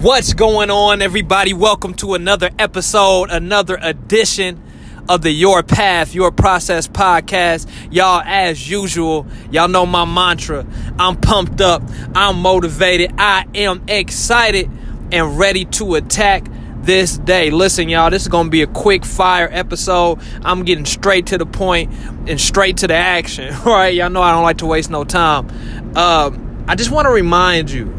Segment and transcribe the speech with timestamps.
[0.00, 1.52] What's going on, everybody?
[1.52, 4.62] Welcome to another episode, another edition
[5.08, 7.68] of the Your Path, Your Process podcast.
[7.90, 10.64] Y'all, as usual, y'all know my mantra.
[11.00, 11.82] I'm pumped up,
[12.14, 14.70] I'm motivated, I am excited
[15.10, 16.46] and ready to attack
[16.76, 17.50] this day.
[17.50, 20.20] Listen, y'all, this is going to be a quick fire episode.
[20.44, 21.92] I'm getting straight to the point
[22.28, 23.52] and straight to the action.
[23.64, 25.48] Right, y'all know I don't like to waste no time.
[25.96, 27.98] Um, I just want to remind you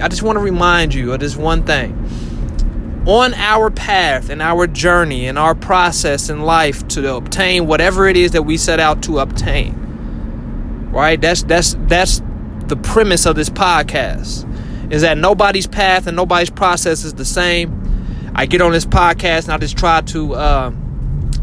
[0.00, 1.96] I just want to remind you of this one thing.
[3.06, 8.16] On our path and our journey and our process in life to obtain whatever it
[8.16, 10.90] is that we set out to obtain.
[10.90, 11.20] Right?
[11.20, 12.20] That's that's that's
[12.66, 14.46] the premise of this podcast.
[14.92, 18.32] Is that nobody's path and nobody's process is the same.
[18.34, 20.70] I get on this podcast and I just try to uh,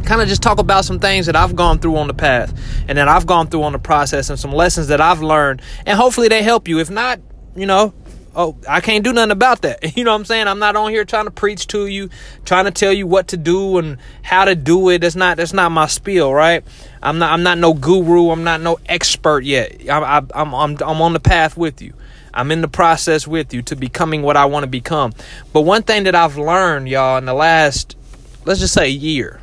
[0.07, 2.53] kind of just talk about some things that I've gone through on the path
[2.87, 5.61] and that I've gone through on the process and some lessons that I've learned.
[5.85, 6.79] And hopefully they help you.
[6.79, 7.19] If not,
[7.55, 7.93] you know,
[8.37, 9.83] oh, I can't do nothing about that.
[9.97, 10.47] You know what I'm saying?
[10.47, 12.09] I'm not on here trying to preach to you,
[12.45, 14.99] trying to tell you what to do and how to do it.
[14.99, 16.63] That's not that's not my spiel, right?
[17.01, 18.29] I'm not I'm not no guru.
[18.29, 19.89] I'm not no expert yet.
[19.89, 21.93] I, I, I'm I'm I'm on the path with you.
[22.31, 25.13] I'm in the process with you to becoming what I want to become.
[25.51, 27.97] But one thing that I've learned, y'all, in the last
[28.45, 29.41] let's just say year,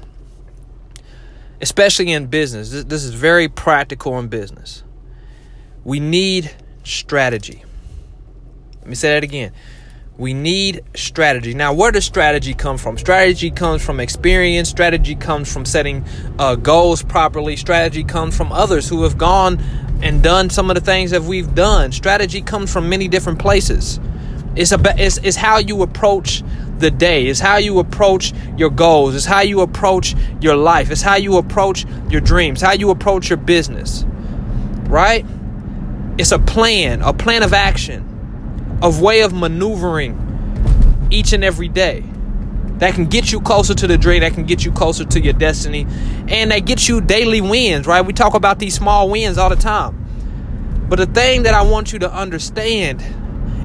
[1.61, 4.84] especially in business, this, this is very practical in business.
[5.83, 7.64] We need strategy.
[8.84, 9.52] Let me say that again.
[10.18, 11.54] We need strategy.
[11.54, 12.98] Now, where does strategy come from?
[12.98, 14.68] Strategy comes from experience.
[14.68, 16.04] Strategy comes from setting
[16.38, 17.56] uh, goals properly.
[17.56, 19.58] Strategy comes from others who have gone
[20.02, 21.92] and done some of the things that we've done.
[21.92, 23.98] Strategy comes from many different places.
[24.55, 26.42] It's, about, it's, it's how you approach
[26.77, 27.27] the day.
[27.27, 29.14] It's how you approach your goals.
[29.14, 30.90] It's how you approach your life.
[30.90, 32.60] It's how you approach your dreams.
[32.60, 34.05] How you approach your business.
[34.88, 35.24] Right?
[36.18, 38.10] It's a plan, a plan of action
[38.83, 42.05] of way of maneuvering each and every day
[42.78, 45.33] that can get you closer to the dream, that can get you closer to your
[45.33, 45.86] destiny,
[46.28, 48.05] and that gets you daily wins, right?
[48.05, 50.01] We talk about these small wins all the time.
[50.89, 53.02] But the thing that I want you to understand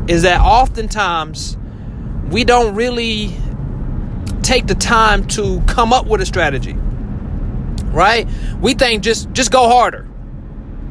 [0.09, 1.58] is that oftentimes
[2.30, 3.36] we don't really
[4.41, 6.74] take the time to come up with a strategy.
[7.91, 8.28] Right?
[8.62, 10.08] We think just just go harder.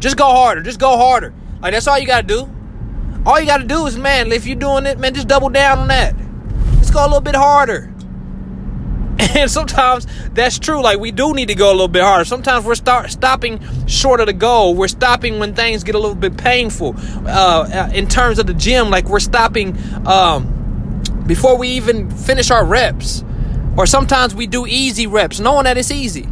[0.00, 0.62] Just go harder.
[0.62, 1.32] Just go harder.
[1.60, 2.57] Like that's all you got to do.
[3.26, 5.80] All you got to do is, man, if you're doing it, man, just double down
[5.80, 6.14] on that.
[6.76, 7.92] Let's go a little bit harder.
[9.36, 10.80] And sometimes that's true.
[10.80, 12.24] Like we do need to go a little bit harder.
[12.24, 14.74] Sometimes we're start stopping short of the goal.
[14.74, 16.94] We're stopping when things get a little bit painful.
[17.26, 22.64] Uh, in terms of the gym, like we're stopping um, before we even finish our
[22.64, 23.24] reps.
[23.76, 26.28] Or sometimes we do easy reps, knowing that it's easy.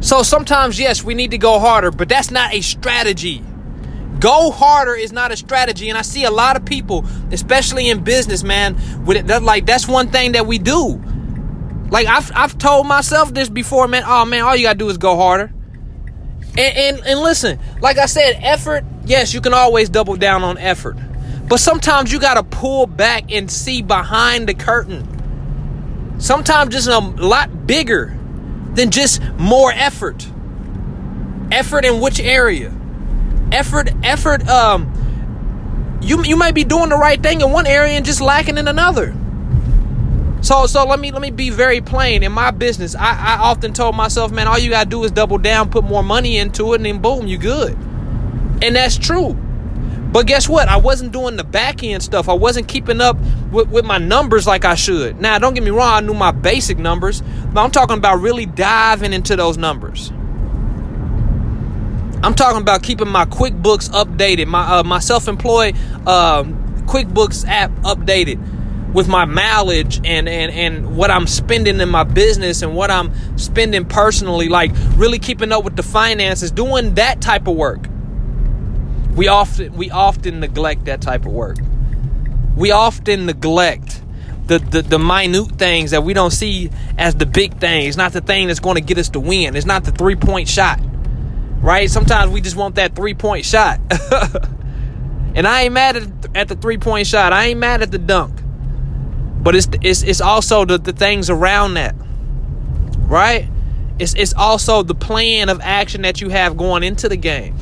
[0.00, 3.42] So sometimes, yes, we need to go harder, but that's not a strategy.
[4.20, 8.02] Go harder is not a strategy, and I see a lot of people, especially in
[8.02, 9.26] business, man, with it.
[9.28, 11.00] That, like that's one thing that we do.
[11.90, 14.02] Like I've I've told myself this before, man.
[14.06, 15.52] Oh man, all you gotta do is go harder.
[16.56, 18.84] And, and and listen, like I said, effort.
[19.04, 20.96] Yes, you can always double down on effort,
[21.48, 25.06] but sometimes you gotta pull back and see behind the curtain.
[26.18, 28.18] Sometimes just a lot bigger
[28.74, 30.28] than just more effort.
[31.52, 32.77] Effort in which area?
[33.52, 38.04] Effort effort um you you might be doing the right thing in one area and
[38.04, 39.14] just lacking in another
[40.40, 43.72] so so let me let me be very plain in my business i i often
[43.72, 46.76] told myself man all you gotta do is double down put more money into it
[46.76, 47.72] and then boom you good
[48.62, 49.36] and that's true
[50.10, 50.68] but guess what?
[50.68, 52.28] I wasn't doing the back end stuff.
[52.28, 53.18] I wasn't keeping up
[53.52, 55.20] with, with my numbers like I should.
[55.20, 57.22] Now, don't get me wrong, I knew my basic numbers,
[57.52, 60.10] but I'm talking about really diving into those numbers.
[62.22, 68.92] I'm talking about keeping my QuickBooks updated, my uh, my self-employed um, QuickBooks app updated
[68.92, 73.12] with my mileage and, and and what I'm spending in my business and what I'm
[73.38, 77.86] spending personally, like really keeping up with the finances, doing that type of work.
[79.14, 81.58] We often we often neglect that type of work.
[82.56, 84.02] We often neglect
[84.46, 87.86] the, the, the minute things that we don't see as the big thing.
[87.86, 89.54] It's not the thing that's going to get us to win.
[89.54, 90.80] It's not the three point shot
[91.60, 91.90] right?
[91.90, 93.80] Sometimes we just want that three point shot.
[95.34, 97.32] and I ain't mad at, at the three point shot.
[97.32, 98.40] I ain't mad at the dunk.
[99.42, 101.94] But it's it's it's also the, the things around that.
[103.06, 103.48] Right?
[103.98, 107.56] It's it's also the plan of action that you have going into the game.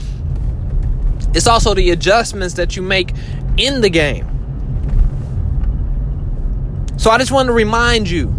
[1.34, 3.12] It's also the adjustments that you make
[3.56, 4.26] in the game.
[6.98, 8.34] So I just want to remind you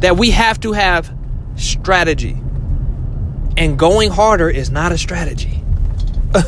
[0.00, 1.12] that we have to have
[1.56, 2.38] strategy.
[3.56, 5.62] And going harder is not a strategy.
[6.34, 6.42] Uh,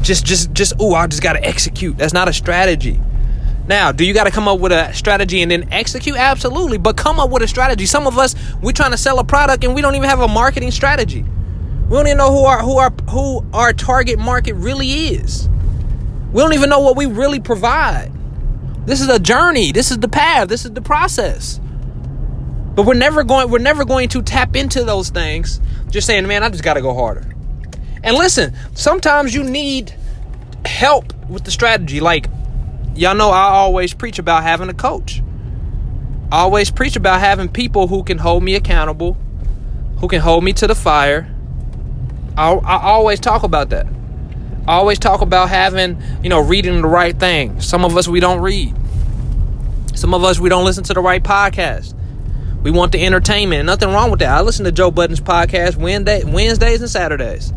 [0.00, 1.98] just just just oh, I just got to execute.
[1.98, 3.00] That's not a strategy.
[3.66, 6.16] Now, do you got to come up with a strategy and then execute?
[6.16, 7.84] Absolutely, but come up with a strategy.
[7.84, 10.28] Some of us we're trying to sell a product and we don't even have a
[10.28, 11.22] marketing strategy.
[11.88, 15.48] We don't even know who our who our who our target market really is.
[16.32, 18.10] We don't even know what we really provide.
[18.86, 19.72] This is a journey.
[19.72, 20.48] This is the path.
[20.48, 21.60] This is the process.
[22.74, 25.60] But we're never going we're never going to tap into those things
[25.90, 27.24] just saying, "Man, I just got to go harder."
[28.02, 29.94] And listen, sometimes you need
[30.64, 32.00] help with the strategy.
[32.00, 32.28] Like
[32.94, 35.22] y'all know I always preach about having a coach.
[36.30, 39.16] I always preach about having people who can hold me accountable,
[39.98, 41.34] who can hold me to the fire.
[42.36, 43.86] I, I always talk about that.
[44.66, 47.60] I always talk about having, you know, reading the right thing.
[47.60, 48.76] Some of us we don't read.
[49.94, 51.97] Some of us we don't listen to the right podcast.
[52.68, 53.64] We want the entertainment.
[53.64, 54.28] Nothing wrong with that.
[54.28, 57.50] I listen to Joe Budden's podcast Wednesday, Wednesdays and Saturdays.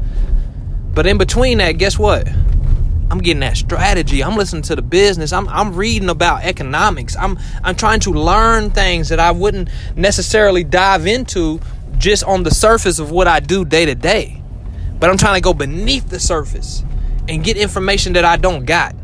[0.94, 2.30] But in between that, guess what?
[3.10, 4.24] I'm getting that strategy.
[4.24, 5.34] I'm listening to the business.
[5.34, 7.18] I'm I'm reading about economics.
[7.18, 9.68] I'm I'm trying to learn things that I wouldn't
[9.98, 11.60] necessarily dive into
[11.98, 14.42] just on the surface of what I do day to day.
[14.98, 16.86] But I'm trying to go beneath the surface
[17.28, 18.96] and get information that I don't got.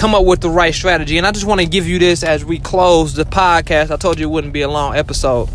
[0.00, 1.18] Come up with the right strategy.
[1.18, 3.90] And I just want to give you this as we close the podcast.
[3.90, 5.50] I told you it wouldn't be a long episode.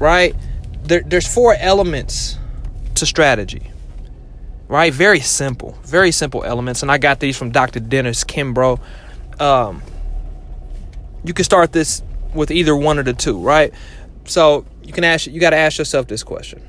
[0.00, 0.34] Right?
[0.82, 2.36] There, there's four elements
[2.96, 3.70] to strategy.
[4.66, 4.92] Right?
[4.92, 5.78] Very simple.
[5.84, 6.82] Very simple elements.
[6.82, 7.78] And I got these from Dr.
[7.78, 8.80] Dennis Kimbro.
[9.38, 9.84] Um,
[11.22, 12.02] you can start this
[12.34, 13.72] with either one of the two, right?
[14.24, 16.60] So you can ask you got to ask yourself this question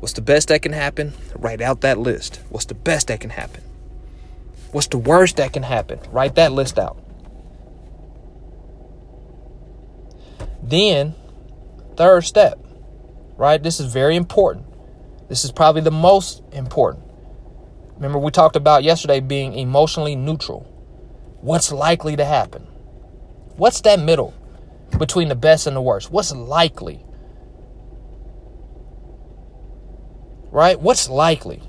[0.00, 1.12] What's the best that can happen?
[1.36, 2.40] Write out that list.
[2.48, 3.62] What's the best that can happen?
[4.72, 6.00] What's the worst that can happen?
[6.10, 6.98] Write that list out.
[10.62, 11.14] Then,
[11.96, 12.58] third step,
[13.36, 13.62] right?
[13.62, 14.66] This is very important.
[15.28, 17.04] This is probably the most important.
[17.96, 20.60] Remember, we talked about yesterday being emotionally neutral.
[21.40, 22.62] What's likely to happen?
[23.56, 24.34] What's that middle
[24.98, 26.10] between the best and the worst?
[26.10, 27.04] What's likely?
[30.50, 30.80] right?
[30.80, 31.62] What's likely?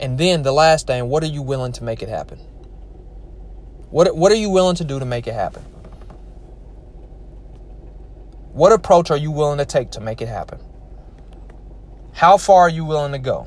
[0.00, 2.38] And then the last thing, what are you willing to make it happen?
[3.90, 5.62] What, what are you willing to do to make it happen?
[8.52, 10.58] What approach are you willing to take to make it happen?
[12.14, 13.46] How far are you willing to go?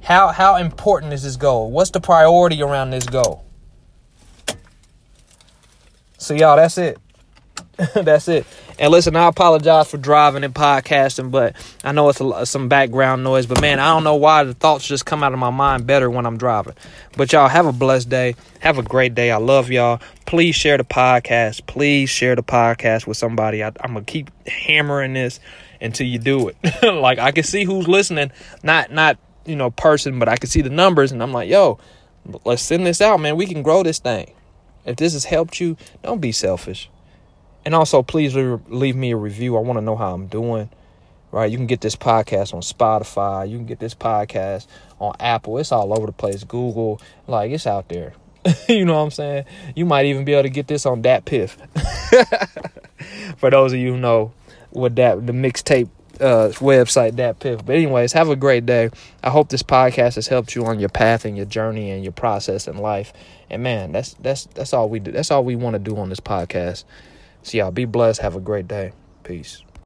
[0.00, 1.72] How, how important is this goal?
[1.72, 3.44] What's the priority around this goal?
[6.18, 6.98] So, y'all, that's it.
[7.94, 8.46] that's it.
[8.78, 11.54] And listen, I apologize for driving and podcasting, but
[11.84, 13.46] I know it's a, some background noise.
[13.46, 16.10] But man, I don't know why the thoughts just come out of my mind better
[16.10, 16.74] when I'm driving.
[17.16, 18.34] But y'all have a blessed day.
[18.60, 19.30] Have a great day.
[19.30, 20.00] I love y'all.
[20.26, 21.66] Please share the podcast.
[21.66, 23.62] Please share the podcast with somebody.
[23.62, 25.38] I, I'm gonna keep hammering this
[25.80, 26.56] until you do it.
[27.00, 28.32] like I can see who's listening,
[28.62, 31.78] not not you know person, but I can see the numbers, and I'm like, yo,
[32.44, 33.36] let's send this out, man.
[33.36, 34.32] We can grow this thing.
[34.84, 36.90] If this has helped you, don't be selfish.
[37.64, 39.56] And also, please leave me a review.
[39.56, 40.68] I want to know how I'm doing.
[41.30, 41.50] Right?
[41.50, 43.48] You can get this podcast on Spotify.
[43.48, 44.66] You can get this podcast
[45.00, 45.58] on Apple.
[45.58, 46.44] It's all over the place.
[46.44, 47.00] Google.
[47.26, 48.12] Like, it's out there.
[48.68, 49.44] you know what I'm saying?
[49.74, 51.56] You might even be able to get this on Dat Piff.
[53.36, 54.32] For those of you who know
[54.70, 55.88] what that the mixtape
[56.20, 57.64] uh, website Dat Piff.
[57.64, 58.90] But anyways, have a great day.
[59.22, 62.12] I hope this podcast has helped you on your path and your journey and your
[62.12, 63.12] process in life.
[63.50, 65.12] And man, that's that's that's all we do.
[65.12, 66.84] That's all we want to do on this podcast.
[67.44, 68.22] So y'all be blessed.
[68.22, 68.92] Have a great day.
[69.22, 69.62] Peace.